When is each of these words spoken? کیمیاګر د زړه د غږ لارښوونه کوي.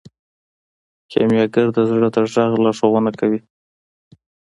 کیمیاګر 1.11 1.67
د 1.75 1.79
زړه 1.89 2.07
د 2.15 2.17
غږ 2.33 2.51
لارښوونه 2.63 3.11
کوي. 3.19 3.39